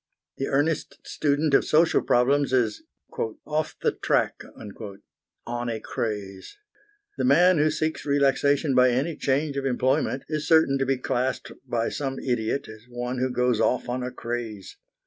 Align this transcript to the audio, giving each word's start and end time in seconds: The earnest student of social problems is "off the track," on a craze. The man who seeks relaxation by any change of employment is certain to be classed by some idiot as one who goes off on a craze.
The 0.37 0.47
earnest 0.47 0.97
student 1.05 1.53
of 1.53 1.63
social 1.63 2.01
problems 2.01 2.53
is 2.53 2.81
"off 3.45 3.75
the 3.83 3.91
track," 3.91 4.41
on 5.45 5.69
a 5.69 5.79
craze. 5.79 6.57
The 7.19 7.23
man 7.23 7.59
who 7.59 7.69
seeks 7.69 8.03
relaxation 8.03 8.73
by 8.73 8.89
any 8.89 9.15
change 9.15 9.57
of 9.57 9.65
employment 9.67 10.23
is 10.27 10.47
certain 10.47 10.79
to 10.79 10.87
be 10.87 10.97
classed 10.97 11.51
by 11.67 11.89
some 11.89 12.17
idiot 12.17 12.67
as 12.67 12.87
one 12.89 13.19
who 13.19 13.29
goes 13.29 13.61
off 13.61 13.87
on 13.89 14.01
a 14.01 14.09
craze. 14.09 14.75